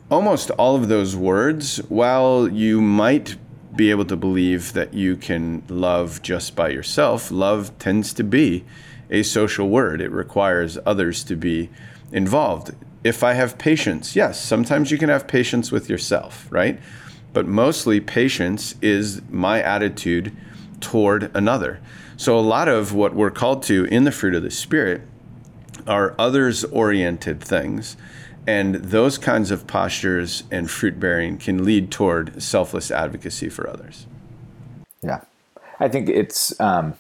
[0.10, 3.38] almost all of those words, while you might
[3.76, 8.64] be able to believe that you can love just by yourself, love tends to be
[9.10, 10.02] a social word.
[10.02, 11.70] It requires others to be
[12.12, 12.72] involved.
[13.04, 16.80] If I have patience, yes, sometimes you can have patience with yourself, right?
[17.34, 20.36] But mostly, patience is my attitude
[20.84, 21.80] toward another.
[22.18, 25.02] So, a lot of what we're called to in the fruit of the Spirit
[25.88, 27.98] are others oriented things.
[28.46, 34.06] And those kinds of postures and fruit bearing can lead toward selfless advocacy for others.
[35.02, 35.22] Yeah.
[35.80, 36.94] I think it's um,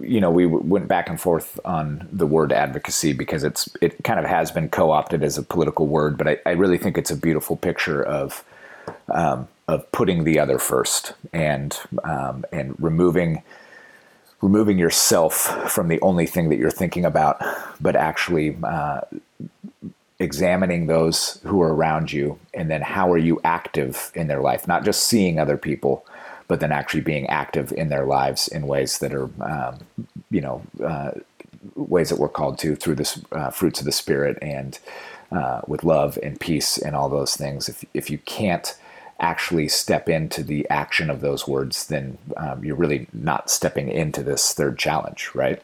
[0.00, 4.18] you know we went back and forth on the word advocacy because it's it kind
[4.18, 7.16] of has been co-opted as a political word, but I, I really think it's a
[7.16, 8.44] beautiful picture of
[9.10, 13.42] um, of putting the other first and um, and removing
[14.40, 15.34] removing yourself
[15.70, 17.42] from the only thing that you're thinking about,
[17.80, 19.00] but actually uh,
[20.20, 24.68] examining those who are around you, and then how are you active in their life,
[24.68, 26.04] not just seeing other people
[26.48, 29.78] but then actually being active in their lives in ways that are, um,
[30.30, 31.12] you know, uh,
[31.76, 34.78] ways that we're called to through the uh, fruits of the spirit and
[35.30, 37.68] uh, with love and peace and all those things.
[37.68, 38.74] If if you can't
[39.20, 44.22] actually step into the action of those words, then um, you're really not stepping into
[44.22, 45.62] this third challenge, right?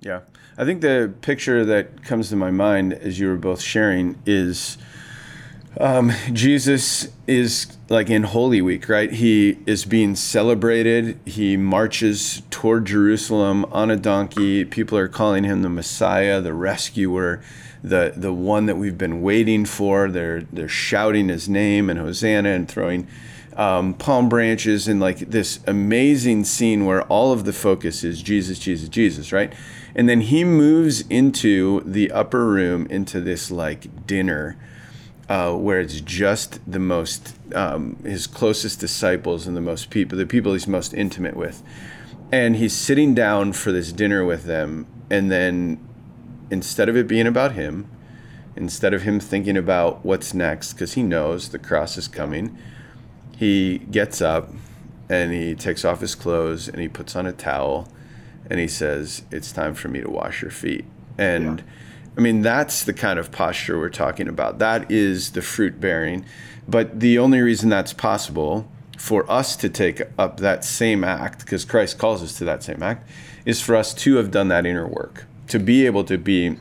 [0.00, 0.20] Yeah,
[0.56, 4.78] I think the picture that comes to my mind as you were both sharing is
[5.78, 9.12] um, Jesus is like in Holy Week, right?
[9.12, 11.18] He is being celebrated.
[11.24, 14.64] He marches toward Jerusalem on a donkey.
[14.64, 17.42] People are calling him the Messiah, the rescuer,
[17.82, 20.10] the the one that we've been waiting for.
[20.10, 23.06] They're they're shouting his name and Hosanna and throwing
[23.56, 28.58] um, palm branches and like this amazing scene where all of the focus is Jesus,
[28.58, 29.52] Jesus, Jesus, right?
[29.94, 34.56] And then he moves into the upper room into this like dinner
[35.28, 40.26] uh, where it's just the most um, his closest disciples and the most people, the
[40.26, 41.62] people he's most intimate with,
[42.32, 45.78] and he's sitting down for this dinner with them, and then
[46.50, 47.88] instead of it being about him,
[48.56, 52.56] instead of him thinking about what's next, because he knows the cross is coming,
[53.36, 54.50] he gets up
[55.08, 57.88] and he takes off his clothes and he puts on a towel
[58.48, 60.84] and he says, It's time for me to wash your feet.
[61.16, 61.64] And yeah
[62.16, 64.58] I mean, that's the kind of posture we're talking about.
[64.58, 66.24] That is the fruit bearing.
[66.68, 71.64] But the only reason that's possible for us to take up that same act, because
[71.64, 73.08] Christ calls us to that same act,
[73.46, 76.56] is for us to have done that inner work, to be able to be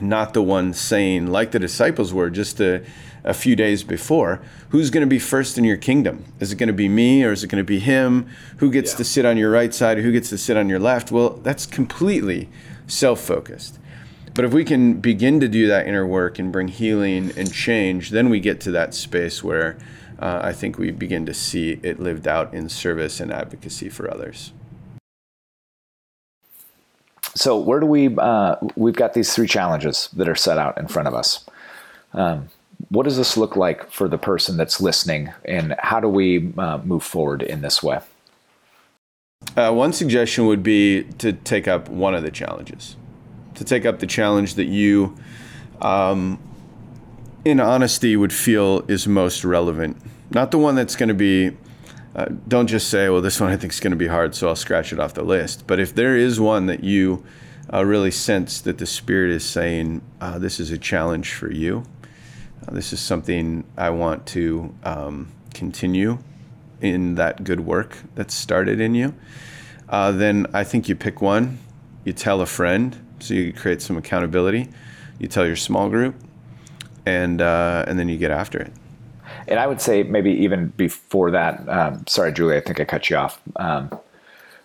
[0.00, 2.84] not the one saying, like the disciples were just a,
[3.24, 6.24] a few days before, who's going to be first in your kingdom?
[6.40, 8.28] Is it going to be me or is it going to be him?
[8.58, 8.98] Who gets yeah.
[8.98, 9.98] to sit on your right side?
[9.98, 11.12] Who gets to sit on your left?
[11.12, 12.48] Well, that's completely
[12.86, 13.78] self focused.
[14.32, 18.10] But if we can begin to do that inner work and bring healing and change,
[18.10, 19.76] then we get to that space where
[20.20, 24.08] uh, I think we begin to see it lived out in service and advocacy for
[24.10, 24.52] others.
[27.34, 28.14] So, where do we?
[28.16, 31.44] Uh, we've got these three challenges that are set out in front of us.
[32.12, 32.48] Um,
[32.88, 36.78] what does this look like for the person that's listening, and how do we uh,
[36.78, 38.00] move forward in this way?
[39.56, 42.96] Uh, one suggestion would be to take up one of the challenges
[43.60, 45.14] to take up the challenge that you,
[45.82, 46.38] um,
[47.44, 49.98] in honesty, would feel is most relevant.
[50.30, 51.56] Not the one that's going to be.
[52.14, 54.48] Uh, don't just say, "Well, this one I think is going to be hard, so
[54.48, 57.24] I'll scratch it off the list." But if there is one that you
[57.72, 61.84] uh, really sense that the Spirit is saying, uh, This is a challenge for you.
[62.66, 66.18] Uh, this is something I want to um, continue
[66.80, 69.14] in that good work that's started in you.
[69.88, 71.58] Uh, then I think you pick one,
[72.04, 74.68] you tell a friend, so you create some accountability.
[75.18, 76.14] You tell your small group,
[77.04, 78.72] and uh, and then you get after it.
[79.48, 81.68] And I would say maybe even before that.
[81.68, 83.40] Um, sorry, Julie, I think I cut you off.
[83.56, 83.90] Um,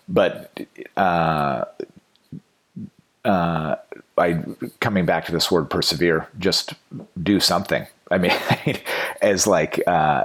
[0.08, 0.60] but
[0.96, 1.64] uh,
[3.24, 3.76] uh,
[4.16, 4.44] I
[4.80, 6.74] coming back to this word persevere, just
[7.22, 7.86] do something.
[8.10, 8.32] I mean,
[9.20, 10.24] as like uh,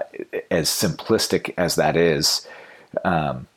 [0.51, 2.47] as simplistic as that is,
[3.03, 3.47] um,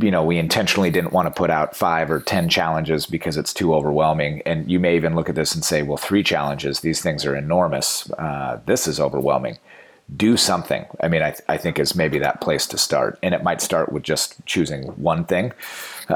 [0.00, 3.54] you know, we intentionally didn't want to put out five or 10 challenges because it's
[3.54, 4.42] too overwhelming.
[4.44, 7.36] And you may even look at this and say, well, three challenges, these things are
[7.36, 8.10] enormous.
[8.12, 9.58] Uh, this is overwhelming.
[10.14, 10.86] Do something.
[11.02, 13.18] I mean, I, th- I think is maybe that place to start.
[13.22, 15.52] And it might start with just choosing one thing.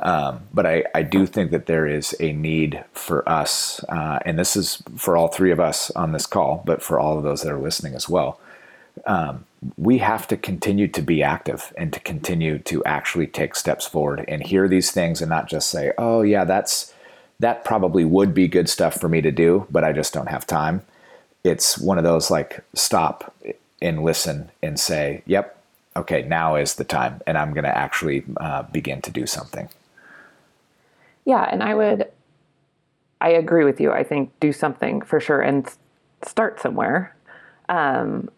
[0.03, 4.39] Um, but I, I do think that there is a need for us, uh, and
[4.39, 7.43] this is for all three of us on this call, but for all of those
[7.43, 8.39] that are listening as well.
[9.07, 13.87] Um, we have to continue to be active and to continue to actually take steps
[13.87, 16.95] forward and hear these things and not just say, "Oh yeah, that's
[17.41, 20.47] that probably would be good stuff for me to do, but I just don't have
[20.47, 20.83] time."
[21.45, 23.35] It's one of those like stop
[23.81, 25.57] and listen and say, "Yep,
[25.97, 29.69] okay, now is the time, and I'm going to actually uh, begin to do something."
[31.25, 32.09] Yeah, and I would,
[33.21, 33.93] I agree with you.
[33.93, 35.69] I think do something for sure and
[36.23, 37.15] start somewhere.
[37.69, 38.31] Um,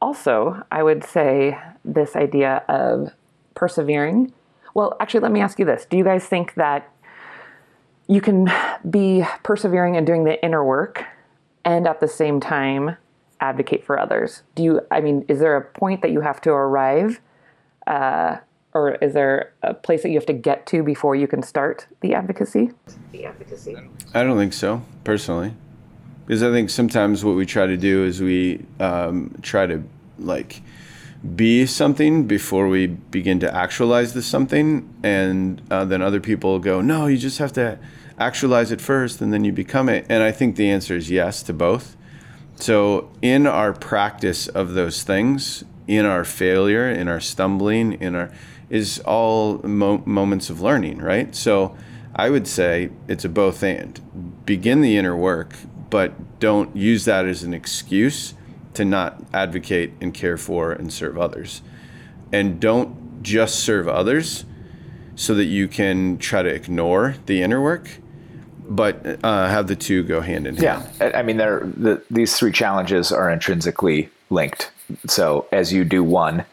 [0.00, 3.12] also, I would say this idea of
[3.54, 4.32] persevering.
[4.74, 5.84] Well, actually, let me ask you this.
[5.84, 6.90] Do you guys think that
[8.08, 8.50] you can
[8.88, 11.04] be persevering and doing the inner work
[11.64, 12.96] and at the same time
[13.42, 14.42] advocate for others?
[14.54, 17.20] Do you, I mean, is there a point that you have to arrive?
[17.86, 18.36] Uh,
[18.72, 21.86] or is there a place that you have to get to before you can start
[22.00, 22.70] the advocacy?
[23.10, 23.76] The advocacy.
[24.14, 25.52] I don't think so, personally
[26.26, 29.82] because I think sometimes what we try to do is we um, try to
[30.18, 30.62] like
[31.36, 36.80] be something before we begin to actualize the something, and uh, then other people go,
[36.80, 37.78] "No, you just have to
[38.18, 41.42] actualize it first, and then you become it." And I think the answer is yes
[41.44, 41.96] to both.
[42.56, 48.30] So in our practice of those things, in our failure, in our stumbling, in our
[48.70, 51.34] is all mo- moments of learning, right?
[51.34, 51.76] So
[52.16, 54.00] I would say it's a both and.
[54.46, 55.54] Begin the inner work,
[55.90, 58.32] but don't use that as an excuse
[58.74, 61.60] to not advocate and care for and serve others.
[62.32, 64.46] And don't just serve others
[65.14, 67.98] so that you can try to ignore the inner work,
[68.76, 70.88] but uh, have the two go hand in hand.
[71.00, 74.70] Yeah, I mean, the, these three challenges are intrinsically linked.
[75.06, 76.44] So as you do one,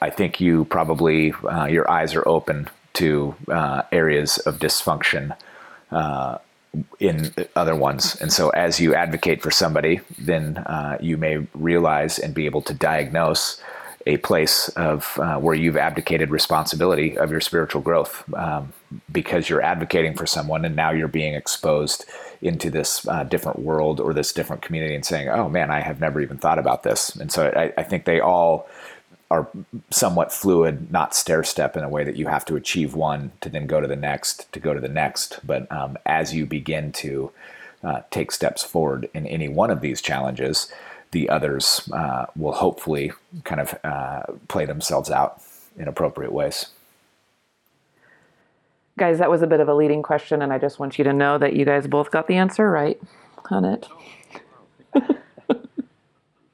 [0.00, 5.36] I think you probably uh, your eyes are open to uh, areas of dysfunction
[5.90, 6.38] uh,
[6.98, 8.16] in other ones.
[8.20, 12.62] And so, as you advocate for somebody, then uh, you may realize and be able
[12.62, 13.60] to diagnose
[14.06, 18.72] a place of uh, where you've abdicated responsibility of your spiritual growth um,
[19.12, 22.06] because you're advocating for someone, and now you're being exposed
[22.40, 26.00] into this uh, different world or this different community and saying, "Oh man, I have
[26.00, 28.68] never even thought about this." And so, I, I think they all
[29.30, 29.48] are
[29.90, 33.48] somewhat fluid, not stair step in a way that you have to achieve one to
[33.48, 35.38] then go to the next, to go to the next.
[35.46, 37.30] But um, as you begin to
[37.84, 40.72] uh, take steps forward in any one of these challenges,
[41.12, 43.12] the others uh, will hopefully
[43.44, 45.42] kind of uh, play themselves out
[45.76, 46.66] in appropriate ways.
[48.98, 51.12] Guys, that was a bit of a leading question, and I just want you to
[51.12, 53.00] know that you guys both got the answer right
[53.50, 53.88] on it.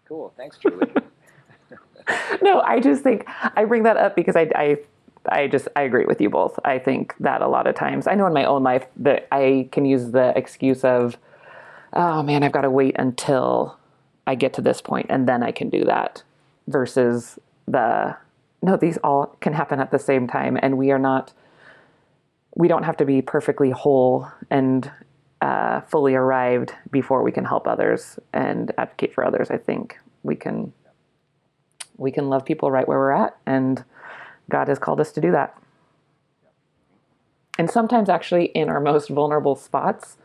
[0.08, 0.32] cool.
[0.36, 0.88] Thanks, Julie.
[2.42, 3.24] no, I just think
[3.56, 4.78] I bring that up because I, I,
[5.28, 6.58] I just I agree with you both.
[6.64, 9.68] I think that a lot of times I know in my own life that I
[9.72, 11.18] can use the excuse of,
[11.92, 13.76] oh man, I've got to wait until
[14.26, 16.22] I get to this point and then I can do that,
[16.66, 18.16] versus the
[18.62, 21.32] no, these all can happen at the same time, and we are not.
[22.56, 24.90] We don't have to be perfectly whole and
[25.42, 29.50] uh, fully arrived before we can help others and advocate for others.
[29.50, 30.72] I think we can
[31.98, 33.84] we can love people right where we're at, and
[34.50, 35.56] God has called us to do that.
[37.58, 40.16] And sometimes, actually, in our most vulnerable spots,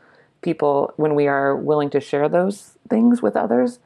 [0.41, 3.80] people, when we are willing to share those things with others,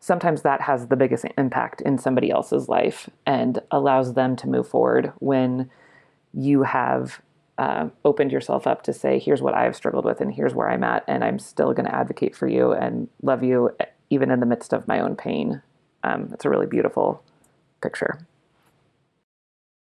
[0.00, 4.68] sometimes that has the biggest impact in somebody else's life and allows them to move
[4.68, 5.70] forward when
[6.32, 7.20] you have
[7.58, 10.84] uh, opened yourself up to say, here's what I've struggled with, and here's where I'm
[10.84, 13.70] at, and I'm still going to advocate for you and love you
[14.10, 15.60] even in the midst of my own pain
[16.04, 17.22] um, it's a really beautiful
[17.82, 18.18] picture.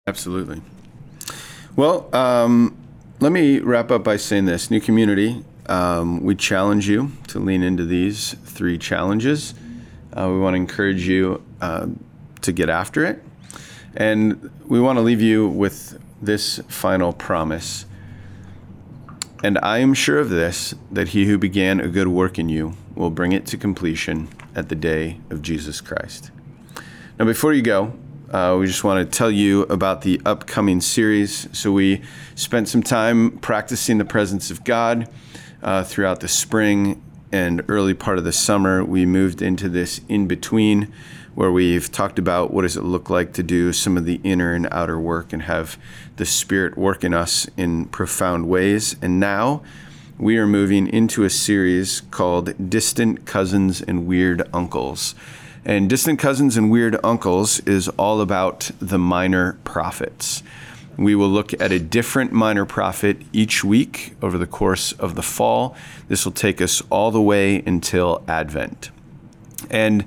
[0.06, 0.60] Absolutely.
[1.76, 2.76] Well, um,
[3.20, 7.62] let me wrap up by saying this new community, um, we challenge you to lean
[7.62, 9.54] into these three challenges.
[10.16, 11.86] Uh, we want to encourage you uh,
[12.42, 13.22] to get after it.
[13.94, 17.86] And we want to leave you with this final promise.
[19.42, 22.74] And I am sure of this, that he who began a good work in you
[22.94, 26.30] will bring it to completion at the day of Jesus Christ.
[27.18, 27.92] Now, before you go,
[28.30, 31.48] uh, we just want to tell you about the upcoming series.
[31.52, 32.02] So, we
[32.34, 35.08] spent some time practicing the presence of God
[35.62, 37.02] uh, throughout the spring
[37.32, 38.84] and early part of the summer.
[38.84, 40.92] We moved into this in between
[41.34, 44.52] where we've talked about what does it look like to do some of the inner
[44.52, 45.78] and outer work and have
[46.16, 48.96] the Spirit work in us in profound ways.
[49.00, 49.62] And now
[50.18, 55.14] we are moving into a series called Distant Cousins and Weird Uncles.
[55.64, 60.42] And Distant Cousins and Weird Uncles is all about the minor prophets.
[60.96, 65.22] We will look at a different minor prophet each week over the course of the
[65.22, 65.74] fall.
[66.08, 68.90] This will take us all the way until Advent.
[69.70, 70.04] And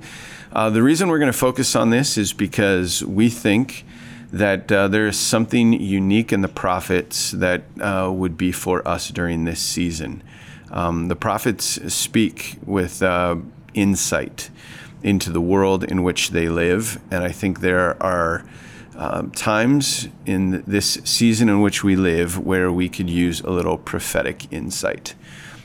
[0.52, 3.84] uh, the reason we're going to focus on this is because we think
[4.32, 9.08] that uh, there is something unique in the prophets that uh, would be for us
[9.08, 10.22] during this season.
[10.70, 13.36] Um, the prophets speak with uh,
[13.74, 14.50] insight
[15.02, 18.44] into the world in which they live, and I think there are
[18.96, 23.78] um, times in this season in which we live where we could use a little
[23.78, 25.14] prophetic insight.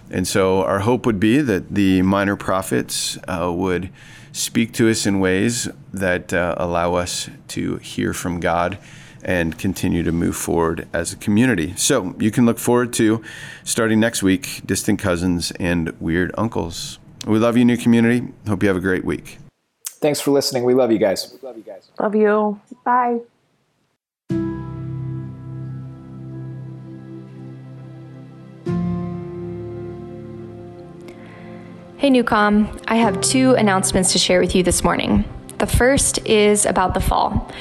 [0.10, 3.90] And so our hope would be that the minor prophets uh, would
[4.34, 8.78] speak to us in ways that uh, allow us to hear from God
[9.24, 11.74] and continue to move forward as a community.
[11.78, 13.22] So you can look forward to
[13.64, 17.00] starting next week Distant Cousins and Weird Uncles.
[17.26, 18.28] We love you, new community.
[18.48, 19.41] Hope you have a great week.
[20.02, 20.64] Thanks for listening.
[20.64, 21.38] We love you guys.
[21.44, 21.90] Love you guys.
[22.00, 22.60] Love you.
[22.84, 23.20] Bye.
[31.98, 32.84] Hey, Newcom.
[32.88, 35.24] I have two announcements to share with you this morning.
[35.60, 37.52] The first is about the fall.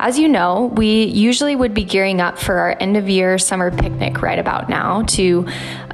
[0.00, 3.72] As you know, we usually would be gearing up for our end of year summer
[3.72, 5.44] picnic right about now to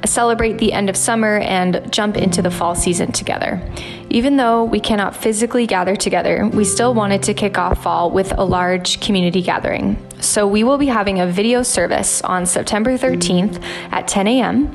[0.05, 3.59] celebrate the end of summer and jump into the fall season together.
[4.11, 8.31] Even though we cannot physically gather together, we still wanted to kick off fall with
[8.37, 9.97] a large community gathering.
[10.21, 14.73] So we will be having a video service on September 13th at 10 a.m.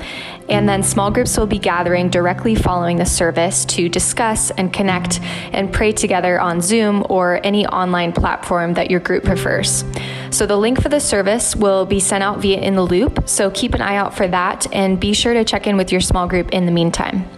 [0.49, 5.19] And then small groups will be gathering directly following the service to discuss and connect
[5.53, 9.83] and pray together on Zoom or any online platform that your group prefers.
[10.29, 13.27] So the link for the service will be sent out via In the Loop.
[13.27, 16.01] So keep an eye out for that and be sure to check in with your
[16.01, 17.29] small group in the meantime.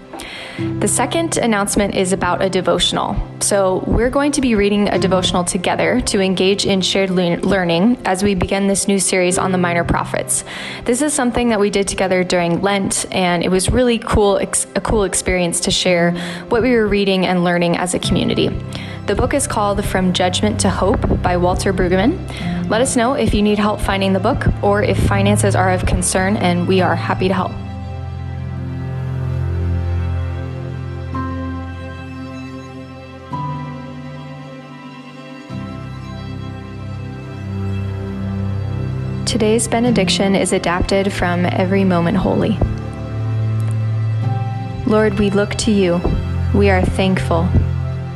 [0.58, 3.16] The second announcement is about a devotional.
[3.40, 7.98] So, we're going to be reading a devotional together to engage in shared le- learning
[8.06, 10.44] as we begin this new series on the minor prophets.
[10.86, 14.68] This is something that we did together during Lent, and it was really cool, ex-
[14.76, 16.12] a cool experience to share
[16.50, 18.50] what we were reading and learning as a community.
[19.08, 22.70] The book is called From Judgment to Hope by Walter Brueggemann.
[22.70, 25.86] Let us know if you need help finding the book or if finances are of
[25.88, 27.52] concern, and we are happy to help.
[39.34, 42.56] Today's benediction is adapted from Every Moment Holy.
[44.86, 46.00] Lord, we look to you.
[46.54, 47.50] We are thankful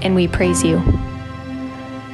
[0.03, 0.79] and we praise you.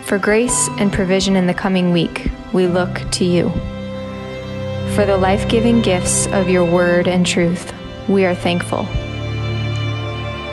[0.06, 3.50] For grace and provision in the coming week, we look to you.
[4.96, 7.74] For the life giving gifts of your word and truth,
[8.08, 8.86] we are thankful.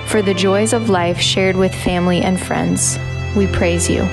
[0.09, 2.99] For the joys of life shared with family and friends,
[3.37, 4.09] we praise you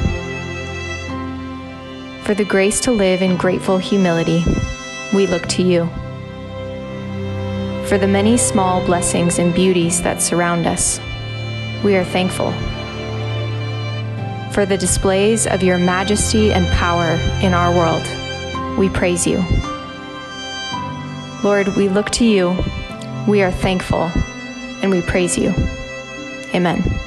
[2.28, 4.43] for the grace to live in grateful humility,
[5.13, 5.86] we look to you.
[7.88, 10.99] For the many small blessings and beauties that surround us,
[11.86, 12.51] we are thankful.
[14.51, 17.11] For the displays of your majesty and power
[17.41, 18.05] in our world,
[18.78, 19.38] we praise you.
[21.45, 22.57] Lord, we look to you,
[23.25, 24.11] we are thankful,
[24.82, 25.53] and we praise you.
[26.53, 27.07] Amen.